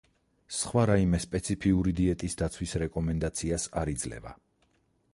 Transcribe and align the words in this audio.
სხვა 0.59 0.85
რაიმე 0.89 1.19
სპეციფიური 1.25 1.95
დიეტის 2.01 2.39
დაცვის 2.41 2.75
რეკომენდაციას 2.85 3.71
არ 3.83 3.97
იძლევა. 3.97 4.37